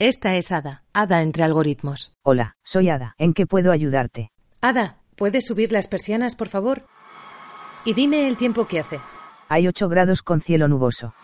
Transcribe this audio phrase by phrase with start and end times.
[0.00, 2.12] Esta es Ada, Ada entre algoritmos.
[2.24, 3.14] Hola, soy Ada.
[3.16, 4.32] ¿En qué puedo ayudarte?
[4.60, 6.82] Ada, ¿puedes subir las persianas, por favor?
[7.84, 8.98] Y dime el tiempo que hace.
[9.48, 11.14] Hay 8 grados con cielo nuboso.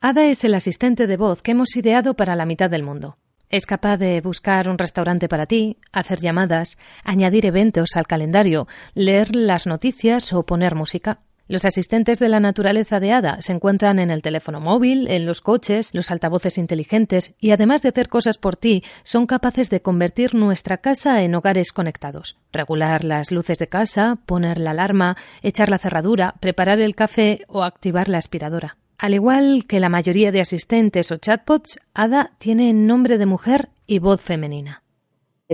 [0.00, 3.16] Ada es el asistente de voz que hemos ideado para la mitad del mundo.
[3.48, 9.36] Es capaz de buscar un restaurante para ti, hacer llamadas, añadir eventos al calendario, leer
[9.36, 11.20] las noticias o poner música.
[11.46, 15.42] Los asistentes de la naturaleza de Ada se encuentran en el teléfono móvil, en los
[15.42, 20.34] coches, los altavoces inteligentes y además de hacer cosas por ti, son capaces de convertir
[20.34, 22.38] nuestra casa en hogares conectados.
[22.50, 27.62] Regular las luces de casa, poner la alarma, echar la cerradura, preparar el café o
[27.62, 28.78] activar la aspiradora.
[28.96, 33.98] Al igual que la mayoría de asistentes o chatbots, Ada tiene nombre de mujer y
[33.98, 34.83] voz femenina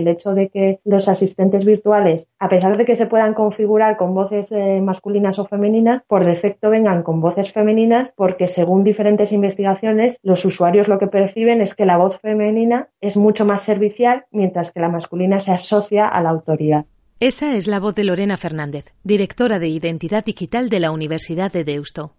[0.01, 4.13] el hecho de que los asistentes virtuales, a pesar de que se puedan configurar con
[4.13, 10.19] voces eh, masculinas o femeninas, por defecto vengan con voces femeninas porque según diferentes investigaciones
[10.23, 14.73] los usuarios lo que perciben es que la voz femenina es mucho más servicial mientras
[14.73, 16.85] que la masculina se asocia a la autoridad.
[17.19, 21.63] Esa es la voz de Lorena Fernández, directora de Identidad Digital de la Universidad de
[21.63, 22.15] Deusto.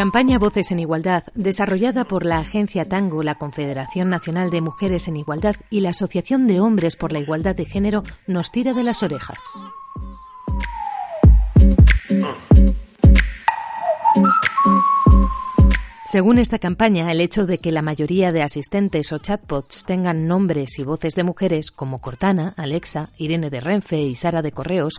[0.00, 5.18] Campaña Voces en Igualdad, desarrollada por la Agencia Tango, la Confederación Nacional de Mujeres en
[5.18, 9.02] Igualdad y la Asociación de Hombres por la Igualdad de Género, nos tira de las
[9.02, 9.36] orejas.
[16.10, 20.80] Según esta campaña, el hecho de que la mayoría de asistentes o chatbots tengan nombres
[20.80, 24.94] y voces de mujeres como Cortana, Alexa, Irene de Renfe y Sara de Correos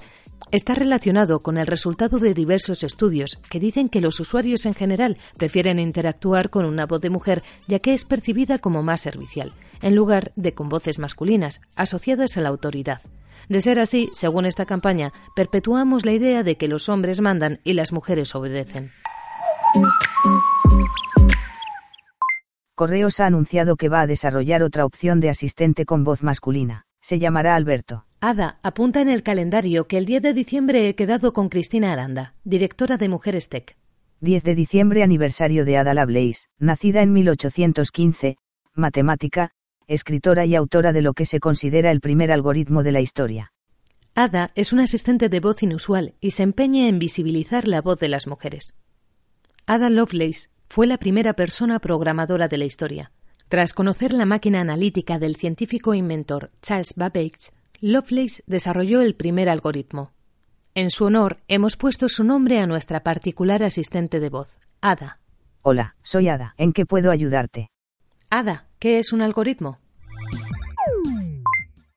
[0.52, 5.17] está relacionado con el resultado de diversos estudios que dicen que los usuarios en general
[5.38, 9.95] prefieren interactuar con una voz de mujer ya que es percibida como más servicial, en
[9.95, 13.02] lugar de con voces masculinas asociadas a la autoridad.
[13.50, 17.74] De ser así, según esta campaña, perpetuamos la idea de que los hombres mandan y
[17.74, 18.91] las mujeres obedecen.
[22.75, 26.85] Correos ha anunciado que va a desarrollar otra opción de asistente con voz masculina.
[27.01, 28.06] Se llamará Alberto.
[28.19, 32.35] Ada apunta en el calendario que el 10 de diciembre he quedado con Cristina Aranda,
[32.44, 33.75] directora de Mujeres Tech.
[34.19, 38.38] 10 de diciembre aniversario de Ada Lovelace, nacida en 1815,
[38.75, 39.50] matemática,
[39.88, 43.51] escritora y autora de lo que se considera el primer algoritmo de la historia.
[44.13, 48.09] Ada es una asistente de voz inusual y se empeña en visibilizar la voz de
[48.09, 48.75] las mujeres.
[49.66, 53.12] Ada Lovelace fue la primera persona programadora de la historia.
[53.51, 57.51] Tras conocer la máquina analítica del científico inventor Charles Babbage,
[57.81, 60.13] Lovelace desarrolló el primer algoritmo.
[60.73, 65.19] En su honor, hemos puesto su nombre a nuestra particular asistente de voz, Ada.
[65.63, 66.56] Hola, soy Ada.
[66.57, 67.72] ¿En qué puedo ayudarte?
[68.29, 69.79] Ada, ¿qué es un algoritmo?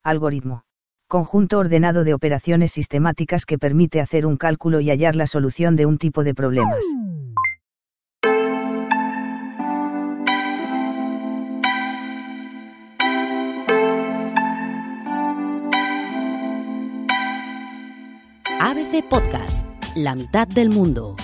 [0.02, 0.64] Algoritmo.
[1.06, 5.86] Conjunto ordenado de operaciones sistemáticas que permite hacer un cálculo y hallar la solución de
[5.86, 6.84] un tipo de problemas.
[18.74, 19.64] ABC Podcast,
[19.94, 21.14] La mitad del mundo.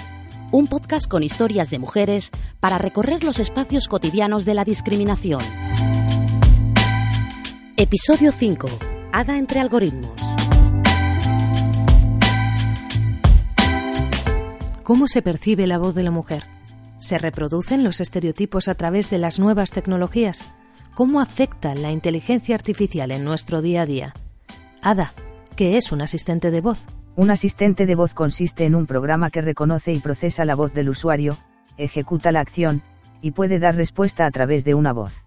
[0.52, 2.30] Un podcast con historias de mujeres
[2.60, 5.42] para recorrer los espacios cotidianos de la discriminación.
[7.76, 8.68] Episodio 5.
[9.10, 10.12] Hada entre algoritmos.
[14.84, 16.46] ¿Cómo se percibe la voz de la mujer?
[16.98, 20.44] ¿Se reproducen los estereotipos a través de las nuevas tecnologías?
[20.94, 24.14] ¿Cómo afecta la inteligencia artificial en nuestro día a día?
[24.82, 25.14] Ada,
[25.56, 26.86] ¿qué es un asistente de voz?
[27.20, 30.88] Un asistente de voz consiste en un programa que reconoce y procesa la voz del
[30.88, 31.36] usuario,
[31.76, 32.80] ejecuta la acción,
[33.20, 35.22] y puede dar respuesta a través de una voz.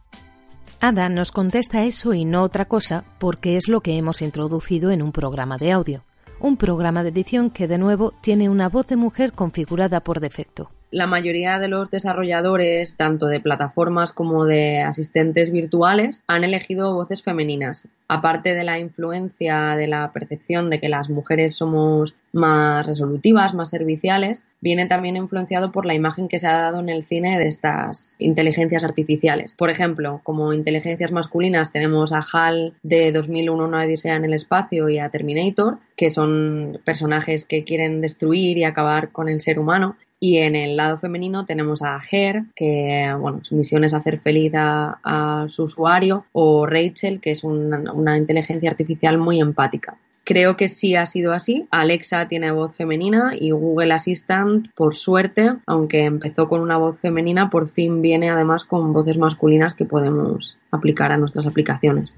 [0.79, 5.03] Ada nos contesta eso y no otra cosa porque es lo que hemos introducido en
[5.03, 6.03] un programa de audio.
[6.39, 10.71] Un programa de edición que de nuevo tiene una voz de mujer configurada por defecto
[10.93, 17.23] la mayoría de los desarrolladores, tanto de plataformas como de asistentes virtuales, han elegido voces
[17.23, 17.87] femeninas.
[18.07, 23.69] Aparte de la influencia de la percepción de que las mujeres somos más resolutivas, más
[23.69, 27.47] serviciales, viene también influenciado por la imagen que se ha dado en el cine de
[27.47, 29.55] estas inteligencias artificiales.
[29.55, 34.89] Por ejemplo, como inteligencias masculinas tenemos a HAL de 2001 Una Odisea en el espacio
[34.89, 39.95] y a Terminator, que son personajes que quieren destruir y acabar con el ser humano
[40.23, 44.53] y en el lado femenino tenemos a Her, que bueno, su misión es hacer feliz
[44.55, 49.97] a, su usuario, o Rachel, que es una, inteligencia artificial muy empática.
[50.23, 51.67] Creo que sí ha sido así.
[51.71, 57.49] Alexa tiene voz femenina y Google Assistant, por suerte, aunque empezó con una voz femenina,
[57.49, 62.13] por fin viene además con voces masculinas que podemos aplicar a nuestras aplicaciones.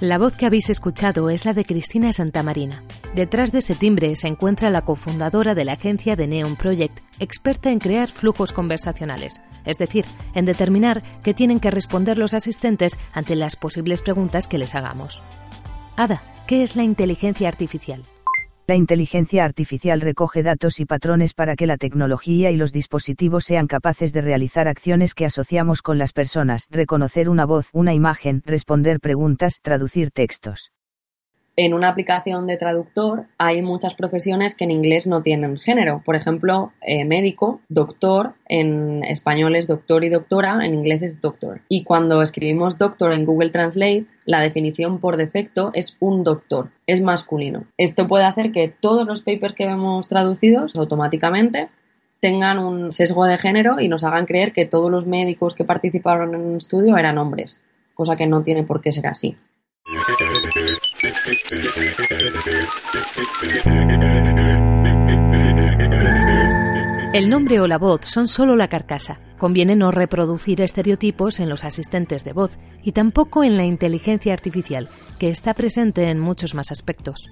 [0.00, 2.82] La voz que habéis escuchado es la de Cristina Santamarina.
[3.14, 7.70] Detrás de ese timbre se encuentra la cofundadora de la agencia de Neon Project, experta
[7.70, 13.36] en crear flujos conversacionales, es decir, en determinar qué tienen que responder los asistentes ante
[13.36, 15.20] las posibles preguntas que les hagamos.
[15.96, 18.00] Ada, ¿qué es la inteligencia artificial?
[18.70, 23.66] La inteligencia artificial recoge datos y patrones para que la tecnología y los dispositivos sean
[23.66, 29.00] capaces de realizar acciones que asociamos con las personas, reconocer una voz, una imagen, responder
[29.00, 30.70] preguntas, traducir textos
[31.56, 36.02] en una aplicación de traductor hay muchas profesiones que en inglés no tienen género.
[36.04, 41.60] Por ejemplo, eh, médico, doctor, en español es doctor y doctora, en inglés es doctor.
[41.68, 47.02] Y cuando escribimos doctor en Google Translate, la definición por defecto es un doctor, es
[47.02, 47.64] masculino.
[47.76, 51.68] Esto puede hacer que todos los papers que vemos traducidos automáticamente
[52.20, 56.34] tengan un sesgo de género y nos hagan creer que todos los médicos que participaron
[56.34, 57.58] en un estudio eran hombres,
[57.94, 59.36] cosa que no tiene por qué ser así.
[67.12, 69.18] El nombre o la voz son solo la carcasa.
[69.38, 74.88] Conviene no reproducir estereotipos en los asistentes de voz y tampoco en la inteligencia artificial,
[75.18, 77.30] que está presente en muchos más aspectos.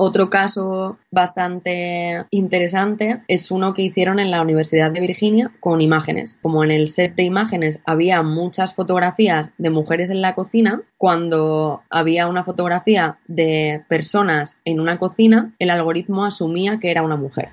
[0.00, 6.38] Otro caso bastante interesante es uno que hicieron en la Universidad de Virginia con imágenes.
[6.40, 11.82] Como en el set de imágenes había muchas fotografías de mujeres en la cocina, cuando
[11.90, 17.48] había una fotografía de personas en una cocina, el algoritmo asumía que era una mujer.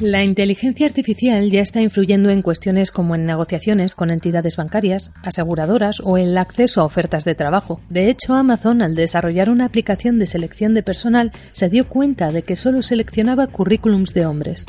[0.00, 6.00] La inteligencia artificial ya está influyendo en cuestiones como en negociaciones con entidades bancarias, aseguradoras
[6.00, 7.80] o el acceso a ofertas de trabajo.
[7.88, 12.42] De hecho, Amazon, al desarrollar una aplicación de selección de personal, se dio cuenta de
[12.42, 14.66] que solo seleccionaba currículums de hombres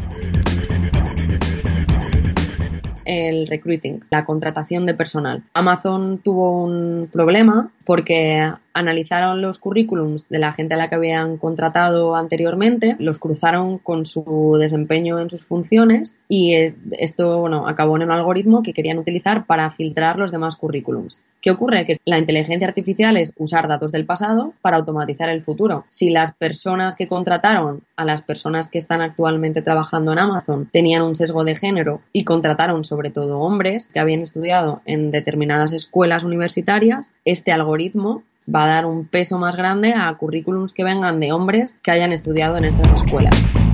[3.05, 5.43] el recruiting, la contratación de personal.
[5.53, 11.37] Amazon tuvo un problema porque analizaron los currículums de la gente a la que habían
[11.37, 16.55] contratado anteriormente, los cruzaron con su desempeño en sus funciones y
[16.91, 21.21] esto bueno, acabó en un algoritmo que querían utilizar para filtrar los demás currículums.
[21.41, 21.85] ¿Qué ocurre?
[21.85, 25.85] Que la inteligencia artificial es usar datos del pasado para automatizar el futuro.
[25.89, 31.03] Si las personas que contrataron a las personas que están actualmente trabajando en Amazon tenían
[31.03, 36.23] un sesgo de género y contrataron sobre todo hombres que habían estudiado en determinadas escuelas
[36.23, 41.31] universitarias, este algoritmo va a dar un peso más grande a currículums que vengan de
[41.31, 43.64] hombres que hayan estudiado en estas escuelas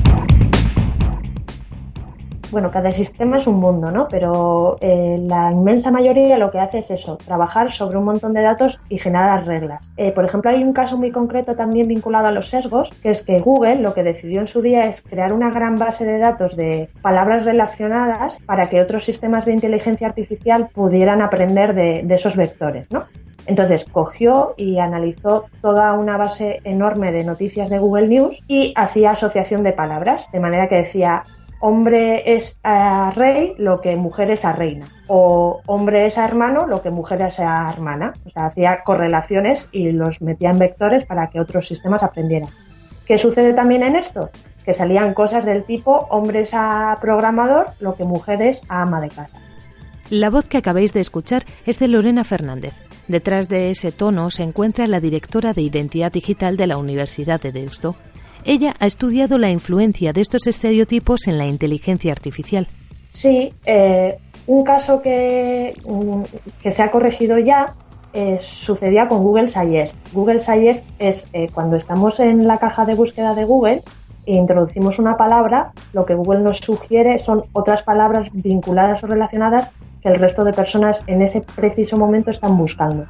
[2.51, 4.07] bueno, cada sistema es un mundo, ¿no?
[4.09, 8.41] Pero eh, la inmensa mayoría lo que hace es eso, trabajar sobre un montón de
[8.41, 9.89] datos y generar reglas.
[9.97, 13.25] Eh, por ejemplo, hay un caso muy concreto también vinculado a los sesgos, que es
[13.25, 16.55] que Google lo que decidió en su día es crear una gran base de datos
[16.55, 22.35] de palabras relacionadas para que otros sistemas de inteligencia artificial pudieran aprender de, de esos
[22.35, 23.05] vectores, ¿no?
[23.47, 29.11] Entonces cogió y analizó toda una base enorme de noticias de Google News y hacía
[29.11, 31.23] asociación de palabras, de manera que decía
[31.61, 36.67] hombre es a rey lo que mujer es a reina o hombre es a hermano
[36.67, 38.13] lo que mujer es a hermana.
[38.25, 42.49] O sea, hacía correlaciones y los metía en vectores para que otros sistemas aprendieran.
[43.05, 44.29] ¿Qué sucede también en esto?
[44.63, 49.01] Que salían cosas del tipo hombre es a programador lo que mujer es a ama
[49.01, 49.37] de casa.
[50.09, 52.75] La voz que acabáis de escuchar es de Lorena Fernández.
[53.09, 57.51] Detrás de ese tono se encuentra la directora de Identidad Digital de la Universidad de
[57.51, 57.97] Deusto.
[58.43, 62.67] Ella ha estudiado la influencia de estos estereotipos en la inteligencia artificial.
[63.09, 64.17] Sí, eh,
[64.47, 66.21] un caso que, mm,
[66.63, 67.75] que, se ha corregido ya
[68.13, 69.95] eh, sucedía con Google Suggest.
[70.11, 73.83] Google Suggest es eh, cuando estamos en la caja de búsqueda de Google
[74.25, 79.73] e introducimos una palabra, lo que Google nos sugiere son otras palabras vinculadas o relacionadas
[80.01, 83.05] que el resto de personas en ese preciso momento están buscando.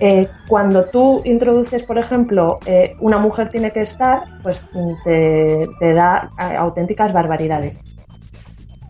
[0.00, 4.62] Eh, cuando tú introduces, por ejemplo, eh, una mujer tiene que estar, pues
[5.04, 7.80] te, da eh, auténticas barbaridades.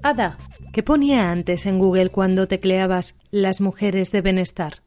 [0.03, 0.37] Ada,
[0.73, 4.83] ¿qué ponía antes en Google cuando tecleabas las mujeres deben estar?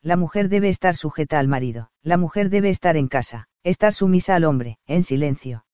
[0.00, 1.90] La mujer debe estar sujeta al marido.
[2.02, 5.64] La mujer debe estar en casa, estar sumisa al hombre, en silencio.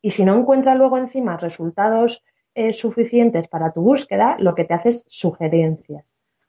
[0.00, 2.24] Y si no encuentra luego encima resultados
[2.72, 6.06] suficientes para tu búsqueda, lo que te hace es sugerencias.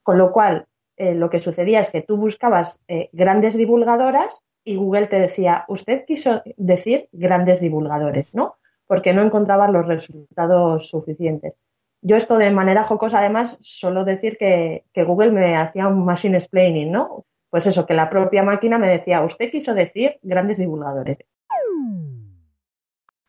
[0.08, 4.78] Con lo cual, eh, lo que sucedía es que tú buscabas eh, grandes divulgadoras y
[4.78, 8.56] Google te decía, usted quiso decir grandes divulgadores, ¿no?
[8.86, 11.56] Porque no encontrabas los resultados suficientes.
[12.02, 16.38] Yo esto de manera jocosa, además, suelo decir que, que Google me hacía un machine
[16.38, 17.26] explaining, ¿no?
[17.50, 21.18] Pues eso, que la propia máquina me decía, usted quiso decir grandes divulgadores.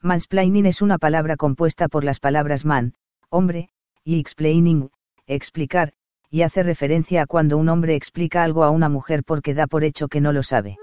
[0.01, 2.95] Mansplaining es una palabra compuesta por las palabras man,
[3.31, 3.71] hombre,
[4.05, 4.91] y explaining,
[5.27, 5.95] explicar,
[6.31, 9.85] y hace referencia a cuando un hombre explica algo a una mujer porque da por
[9.85, 10.77] hecho que no lo sabe.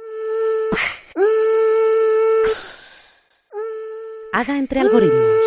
[4.33, 5.45] Haga entre algoritmos.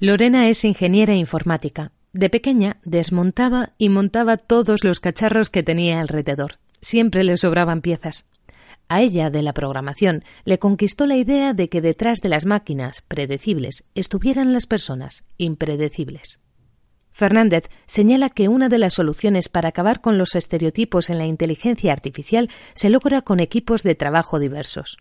[0.00, 1.90] Lorena es ingeniera informática.
[2.12, 6.58] De pequeña desmontaba y montaba todos los cacharros que tenía alrededor.
[6.80, 8.28] Siempre le sobraban piezas.
[8.90, 13.02] A ella, de la programación, le conquistó la idea de que detrás de las máquinas
[13.06, 16.40] predecibles estuvieran las personas impredecibles.
[17.12, 21.92] Fernández señala que una de las soluciones para acabar con los estereotipos en la inteligencia
[21.92, 24.96] artificial se logra con equipos de trabajo diversos.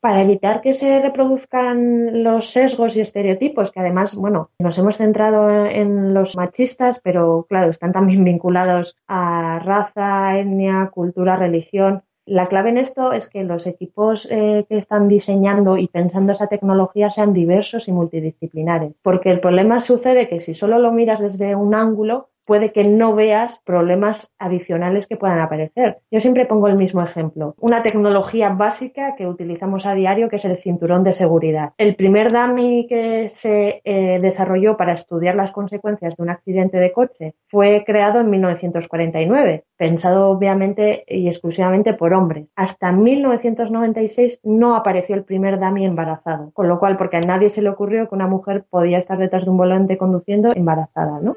[0.00, 5.64] Para evitar que se reproduzcan los sesgos y estereotipos, que además, bueno, nos hemos centrado
[5.64, 12.70] en los machistas, pero claro, están también vinculados a raza, etnia, cultura, religión, la clave
[12.70, 17.32] en esto es que los equipos eh, que están diseñando y pensando esa tecnología sean
[17.34, 22.30] diversos y multidisciplinares, porque el problema sucede que si solo lo miras desde un ángulo,
[22.46, 25.98] puede que no veas problemas adicionales que puedan aparecer.
[26.10, 27.54] Yo siempre pongo el mismo ejemplo.
[27.58, 31.72] Una tecnología básica que utilizamos a diario que es el cinturón de seguridad.
[31.78, 36.92] El primer dummy que se eh, desarrolló para estudiar las consecuencias de un accidente de
[36.92, 42.48] coche fue creado en 1949, pensado obviamente y exclusivamente por hombres.
[42.56, 47.62] Hasta 1996 no apareció el primer dummy embarazado, con lo cual porque a nadie se
[47.62, 51.34] le ocurrió que una mujer podía estar detrás de un volante conduciendo embarazada, ¿no?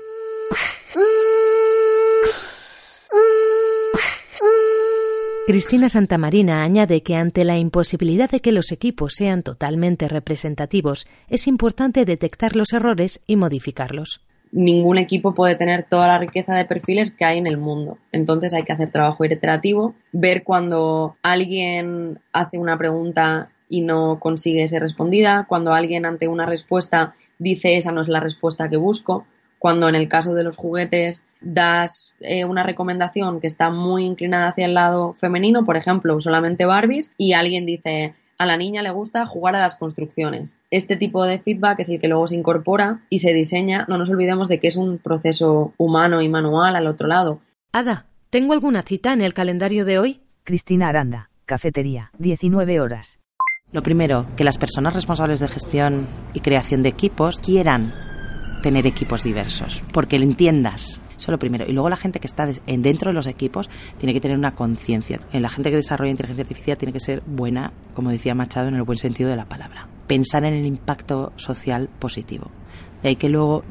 [5.47, 11.47] Cristina Santamarina añade que ante la imposibilidad de que los equipos sean totalmente representativos, es
[11.47, 14.19] importante detectar los errores y modificarlos.
[14.51, 17.97] Ningún equipo puede tener toda la riqueza de perfiles que hay en el mundo.
[18.11, 24.67] Entonces hay que hacer trabajo iterativo, ver cuando alguien hace una pregunta y no consigue
[24.67, 29.25] ser respondida, cuando alguien ante una respuesta dice esa no es la respuesta que busco,
[29.59, 34.47] cuando en el caso de los juguetes das eh, una recomendación que está muy inclinada
[34.47, 38.91] hacia el lado femenino, por ejemplo, solamente Barbies, y alguien dice a la niña le
[38.91, 40.55] gusta jugar a las construcciones.
[40.69, 43.85] Este tipo de feedback es el que luego se incorpora y se diseña.
[43.87, 47.39] No nos olvidemos de que es un proceso humano y manual al otro lado.
[47.71, 50.21] Ada, ¿tengo alguna cita en el calendario de hoy?
[50.43, 53.19] Cristina Aranda, cafetería, 19 horas.
[53.71, 57.91] Lo primero, que las personas responsables de gestión y creación de equipos quieran
[58.67, 60.99] tener equipos diversos, porque lo entiendas.
[61.15, 61.63] Eso lo primero.
[61.65, 65.19] Y luego la gente que está dentro de los equipos tiene que tener una conciencia.
[65.31, 68.83] La gente que desarrolla inteligencia artificial tiene que ser buena, como decía Machado, en el
[68.83, 69.87] buen sentido de la palabra.
[70.05, 72.51] Pensar en el impacto social positivo.
[73.01, 73.63] De ahí que luego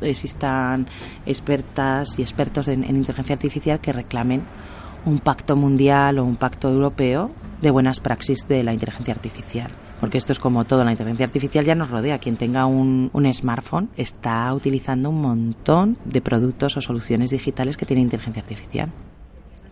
[0.00, 0.86] existan
[1.26, 4.44] expertas y expertos en inteligencia artificial que reclamen
[5.06, 10.18] un pacto mundial o un pacto europeo de buenas praxis de la inteligencia artificial porque
[10.18, 12.18] esto es como todo, la inteligencia artificial ya nos rodea.
[12.18, 18.04] Quien tenga un, smartphone está utilizando un montón de productos o soluciones digitales que tienen
[18.04, 18.90] inteligencia artificial.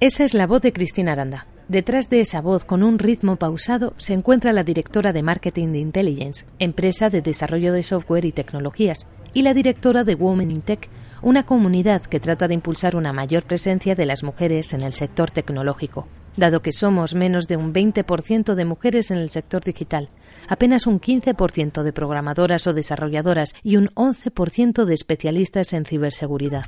[0.00, 1.46] Esa es la voz de Cristina Aranda.
[1.68, 5.78] Detrás de esa voz, con un ritmo pausado, se encuentra la directora de Marketing de
[5.78, 10.90] Intelligence, empresa de desarrollo de software y tecnologías, y la directora de Women in Tech,
[11.22, 15.30] una comunidad que trata de impulsar una mayor presencia de las mujeres en el sector
[15.30, 20.10] tecnológico dado que somos menos de un 20% de mujeres en el sector digital,
[20.48, 26.64] apenas un 15% de programadoras o desarrolladoras y un 11% de especialistas en ciberseguridad.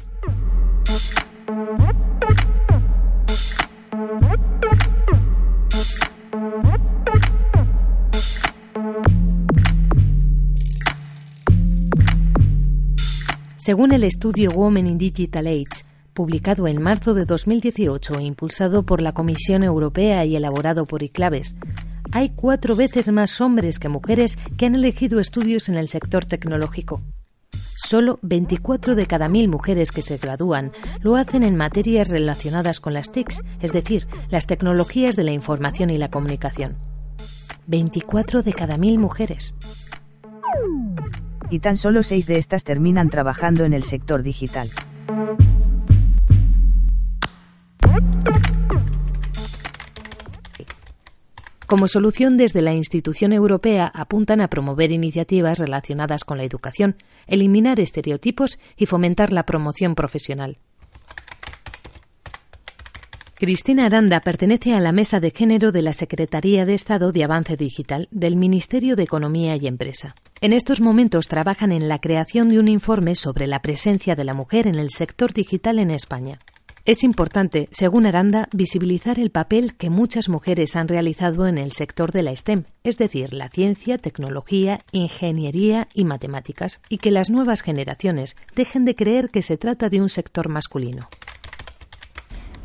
[13.66, 15.82] Según el estudio Women in Digital Age,
[16.16, 21.54] publicado en marzo de 2018 e impulsado por la Comisión Europea y elaborado por ICLAVES,
[22.10, 27.02] hay cuatro veces más hombres que mujeres que han elegido estudios en el sector tecnológico.
[27.74, 32.94] Solo 24 de cada mil mujeres que se gradúan lo hacen en materias relacionadas con
[32.94, 36.78] las TICs, es decir, las tecnologías de la información y la comunicación.
[37.66, 39.54] 24 de cada mil mujeres.
[41.50, 44.70] Y tan solo seis de estas terminan trabajando en el sector digital.
[51.66, 56.96] Como solución, desde la institución europea apuntan a promover iniciativas relacionadas con la educación,
[57.26, 60.58] eliminar estereotipos y fomentar la promoción profesional.
[63.34, 67.56] Cristina Aranda pertenece a la Mesa de Género de la Secretaría de Estado de Avance
[67.56, 70.14] Digital del Ministerio de Economía y Empresa.
[70.40, 74.32] En estos momentos trabajan en la creación de un informe sobre la presencia de la
[74.32, 76.38] mujer en el sector digital en España.
[76.86, 82.12] Es importante, según Aranda, visibilizar el papel que muchas mujeres han realizado en el sector
[82.12, 87.62] de la STEM, es decir, la ciencia, tecnología, ingeniería y matemáticas, y que las nuevas
[87.62, 91.08] generaciones dejen de creer que se trata de un sector masculino.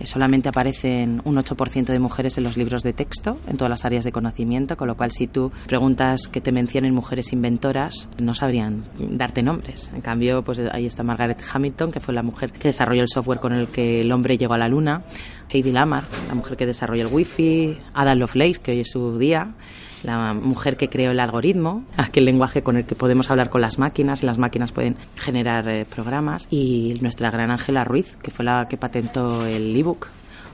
[0.01, 3.86] Eh, solamente aparecen un 8% de mujeres en los libros de texto, en todas las
[3.86, 8.34] áreas de conocimiento, con lo cual si tú preguntas que te mencionen mujeres inventoras, no
[8.34, 9.91] sabrían darte nombres.
[9.93, 13.39] En cambio, pues ahí está Margaret Hamilton, que fue la mujer que desarrolló el software
[13.39, 15.03] con el que el hombre llegó a la luna,
[15.50, 19.53] Heidi Lamar, la mujer que desarrolló el wifi, Ada Lovelace, que hoy es su día,
[20.03, 23.77] la mujer que creó el algoritmo, aquel lenguaje con el que podemos hablar con las
[23.79, 28.46] máquinas y las máquinas pueden generar eh, programas, y nuestra gran Ángela Ruiz, que fue
[28.46, 30.08] la que patentó el ebook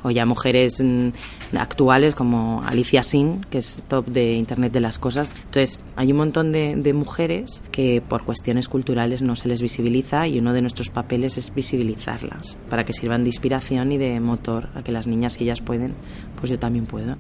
[0.04, 1.10] o ya mujeres mm,
[1.58, 5.34] actuales como Alicia Sin, que es top de Internet de las Cosas.
[5.46, 10.27] Entonces, hay un montón de, de, mujeres que por cuestiones culturales no se les visibiliza
[10.27, 14.70] y uno de nuestros papeles es visibilizarlas para que sirvan de inspiración y de motor
[14.75, 15.94] a que las niñas, si ellas pueden,
[16.39, 17.18] pues yo también puedo.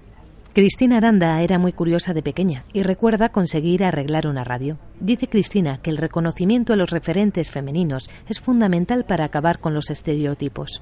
[0.57, 4.79] Cristina Aranda era muy curiosa de pequeña y recuerda conseguir arreglar una radio.
[4.99, 9.91] Dice Cristina que el reconocimiento a los referentes femeninos es fundamental para acabar con los
[9.91, 10.81] estereotipos.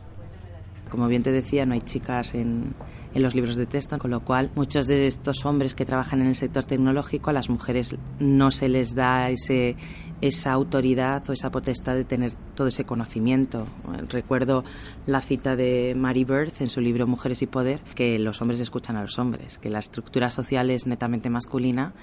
[0.90, 2.74] Como bien te decía, no hay chicas en,
[3.14, 6.28] en los libros de texto, con lo cual muchos de estos hombres que trabajan en
[6.28, 9.76] el sector tecnológico a las mujeres no se les da ese,
[10.22, 13.68] esa autoridad o esa potestad de tener todo ese conocimiento.
[14.10, 14.64] Recuerdo
[15.06, 18.96] la cita de Mary Bird en su libro Mujeres y Poder, que los hombres escuchan
[18.96, 21.94] a los hombres, que la estructura social es netamente masculina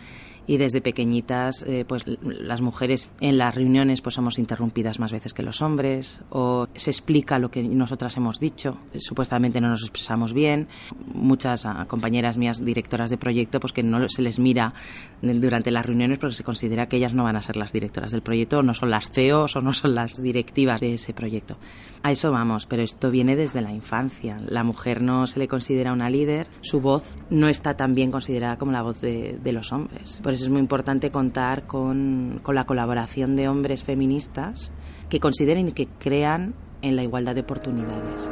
[0.47, 5.33] y desde pequeñitas eh, pues las mujeres en las reuniones pues somos interrumpidas más veces
[5.33, 10.33] que los hombres o se explica lo que nosotras hemos dicho supuestamente no nos expresamos
[10.33, 10.69] bien
[11.15, 14.75] muchas ah, compañeras mías directoras de proyecto pues que no se les mira
[15.23, 18.23] durante las reuniones porque se considera que ellas no van a ser las directoras del
[18.23, 21.57] proyecto no son las CEOs o no son las directivas de ese proyecto.
[22.03, 24.39] A eso vamos pero esto viene desde la infancia.
[24.47, 28.57] La mujer no se le considera una líder su voz no está tan bien considerada
[28.57, 30.21] como la voz de, de los hombres.
[30.23, 34.73] Por eso es muy importante contar con, con la colaboración de hombres feministas
[35.09, 38.31] que consideren y que crean en la igualdad de oportunidades.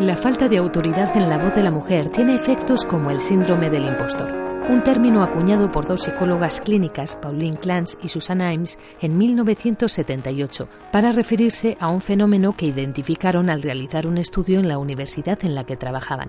[0.00, 3.70] La falta de autoridad en la voz de la mujer tiene efectos como el síndrome
[3.70, 4.30] del impostor,
[4.68, 11.12] un término acuñado por dos psicólogas clínicas, Pauline Clance y Susanna Imes, en 1978, para
[11.12, 15.64] referirse a un fenómeno que identificaron al realizar un estudio en la universidad en la
[15.64, 16.28] que trabajaban.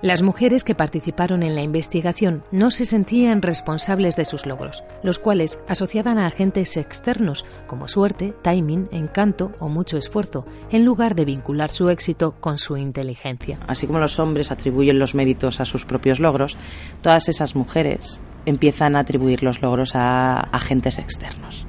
[0.00, 5.18] Las mujeres que participaron en la investigación no se sentían responsables de sus logros, los
[5.18, 11.24] cuales asociaban a agentes externos como suerte, timing, encanto o mucho esfuerzo, en lugar de
[11.24, 13.58] vincular su éxito con su inteligencia.
[13.66, 16.56] Así como los hombres atribuyen los méritos a sus propios logros,
[17.02, 21.66] todas esas mujeres empiezan a atribuir los logros a agentes externos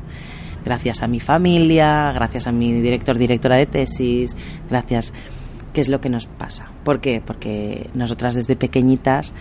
[0.63, 4.35] gracias a mi familia, gracias a mi director, directora de tesis,
[4.69, 5.13] gracias
[5.73, 6.71] ¿Qué es lo que nos pasa?
[6.83, 7.21] ¿Por qué?
[7.25, 9.33] Porque nosotras desde pequeñitas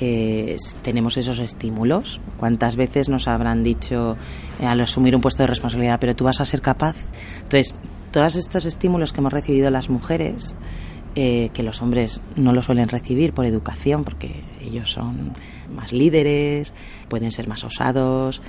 [0.00, 2.20] eh, tenemos esos estímulos.
[2.38, 4.16] ¿Cuántas veces nos habrán dicho
[4.60, 6.96] eh, al asumir un puesto de responsabilidad, pero tú vas a ser capaz?
[7.36, 7.74] Entonces,
[8.10, 10.56] todos estos estímulos que hemos recibido las mujeres,
[11.14, 15.34] eh, que los hombres no lo suelen recibir por educación, porque ellos son
[15.74, 16.74] más líderes,
[17.08, 18.42] pueden ser más osados,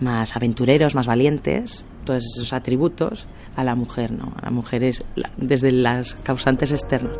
[0.00, 4.32] más aventureros, más valientes, todos esos atributos, a la mujer, ¿no?
[4.40, 5.04] A la mujer es
[5.36, 7.12] desde las causantes externas.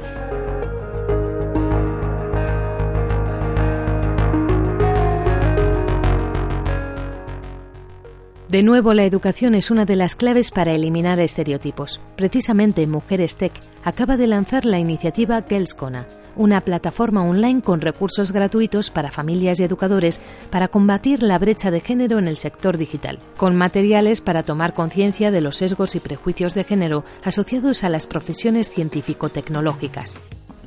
[8.48, 12.00] De nuevo, la educación es una de las claves para eliminar estereotipos.
[12.16, 13.52] Precisamente Mujeres Tech
[13.84, 16.06] acaba de lanzar la iniciativa Girlscona,
[16.38, 20.20] una plataforma online con recursos gratuitos para familias y educadores
[20.50, 25.30] para combatir la brecha de género en el sector digital, con materiales para tomar conciencia
[25.30, 30.20] de los sesgos y prejuicios de género asociados a las profesiones científico-tecnológicas.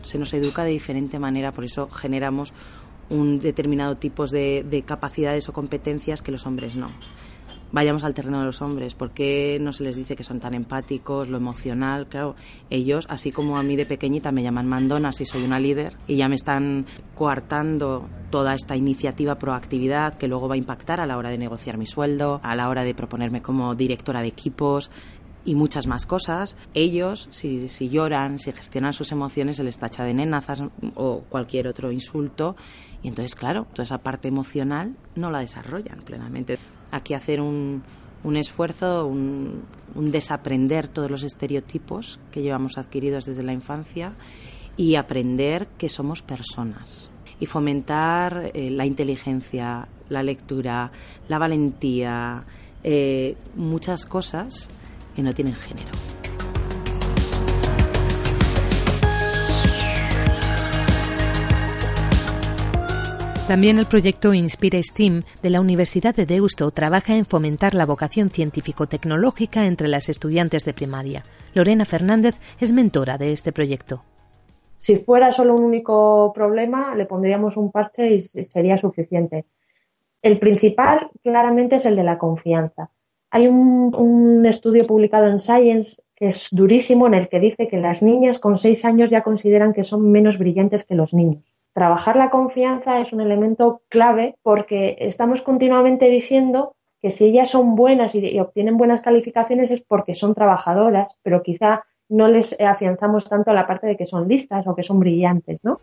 [0.04, 2.54] Se nos educa de diferente manera, por eso generamos
[3.10, 6.92] un determinado tipo de, de capacidades o competencias que los hombres no
[7.72, 10.54] vayamos al terreno de los hombres, ¿por qué no se les dice que son tan
[10.54, 12.08] empáticos, lo emocional?
[12.08, 12.36] Claro,
[12.70, 16.18] ellos, así como a mí de pequeñita me llaman mandona si soy una líder y
[16.18, 21.18] ya me están coartando toda esta iniciativa proactividad que luego va a impactar a la
[21.18, 24.90] hora de negociar mi sueldo, a la hora de proponerme como directora de equipos,
[25.44, 26.56] y muchas más cosas.
[26.74, 30.64] Ellos, si, si, lloran, si gestionan sus emociones, se les tacha de nenazas
[30.96, 32.56] o cualquier otro insulto.
[33.02, 36.60] Y entonces, claro, toda esa parte emocional no la desarrollan plenamente
[36.92, 37.84] aquí hacer un,
[38.24, 39.64] un esfuerzo, un,
[39.96, 44.14] un, desaprender todos los estereotipos que llevamos adquiridos desde la infancia
[44.78, 50.92] y aprender que somos personas y fomentar eh, la inteligencia, la lectura,
[51.28, 52.44] la valentía,
[52.84, 54.70] eh, muchas cosas
[55.16, 56.21] que no tienen género.
[63.52, 68.30] También el proyecto Inspire STEAM de la Universidad de Deusto trabaja en fomentar la vocación
[68.30, 71.24] científico-tecnológica entre las estudiantes de primaria.
[71.54, 74.06] Lorena Fernández es mentora de este proyecto.
[74.78, 79.44] Si fuera solo un único problema, le pondríamos un parche y sería suficiente.
[80.22, 82.90] El principal, claramente, es el de la confianza.
[83.32, 88.02] Hay un, estudio publicado en Science que es durísimo en el que dice que las
[88.02, 91.51] niñas con seis años ya consideran que son menos brillantes que los niños.
[91.74, 97.76] Trabajar la confianza es un elemento clave porque estamos continuamente diciendo que si ellas son
[97.78, 103.52] buenas y, obtienen buenas calificaciones es porque son trabajadoras, pero quizá no les afianzamos tanto
[103.52, 105.80] a la parte de que son listas o que son brillantes, ¿no?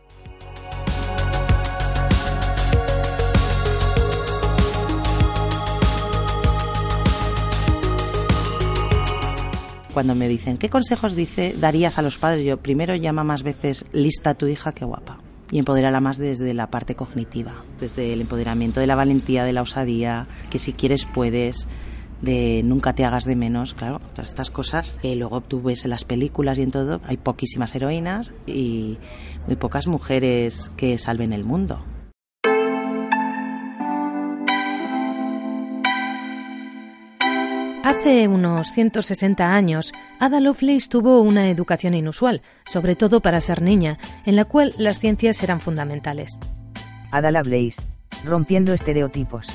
[9.95, 12.45] Cuando me dicen, ¿qué consejos dice, darías a los padres?
[12.45, 15.19] Yo primero llama más veces lista a tu hija que guapa
[15.51, 19.63] y empoderarla más desde la parte cognitiva, desde el empoderamiento de la valentía, de la
[19.63, 21.67] osadía, que si quieres puedes,
[22.21, 25.91] de nunca te hagas de menos, claro, todas estas cosas que luego tú ves en
[25.91, 28.99] las películas y en todo, hay poquísimas heroínas y
[29.47, 31.85] muy pocas mujeres que salven el mundo.
[37.89, 43.97] Hace unos 160 años, Ada Lovelace tuvo una educación inusual, sobre todo para ser niña,
[44.27, 46.39] en la cual las ciencias eran fundamentales.
[47.13, 47.81] Ada Lovelace,
[48.27, 49.49] rompiendo estereotipos.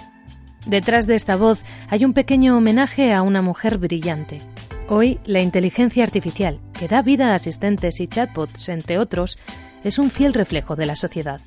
[0.65, 4.41] Detrás de esta voz hay un pequeño homenaje a una mujer brillante.
[4.89, 9.37] Hoy, la inteligencia artificial, que da vida a asistentes y chatbots, entre otros,
[9.83, 11.39] es un fiel reflejo de la sociedad.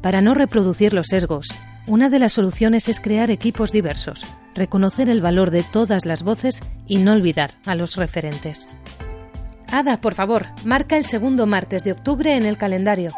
[0.00, 1.46] Para no reproducir los sesgos,
[1.86, 6.62] una de las soluciones es crear equipos diversos, reconocer el valor de todas las voces
[6.86, 8.68] y no olvidar a los referentes.
[9.70, 13.10] Ada, por favor, marca el segundo martes de octubre en el calendario.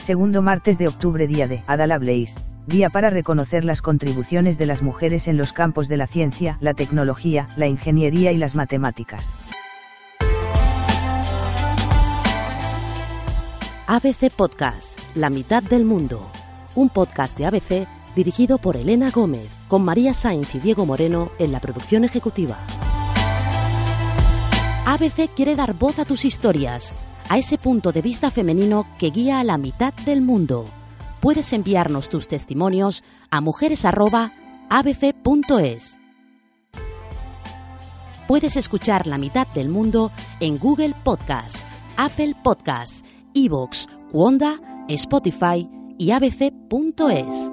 [0.00, 4.82] Segundo martes de octubre, día de Ada Lovelace Día para reconocer las contribuciones de las
[4.82, 9.32] mujeres en los campos de la ciencia, la tecnología, la ingeniería y las matemáticas.
[13.88, 16.30] ABC Podcast, La mitad del mundo.
[16.74, 21.52] Un podcast de ABC dirigido por Elena Gómez, con María Sainz y Diego Moreno en
[21.52, 22.58] la producción ejecutiva.
[24.86, 26.92] ABC quiere dar voz a tus historias,
[27.28, 30.64] a ese punto de vista femenino que guía a la mitad del mundo
[31.20, 35.98] puedes enviarnos tus testimonios a mujeres.abc.es.
[38.26, 41.58] Puedes escuchar La mitad del mundo en Google Podcast,
[41.96, 43.04] Apple Podcast,
[43.34, 45.68] Evox, Wanda, Spotify
[46.00, 47.50] y abc.es.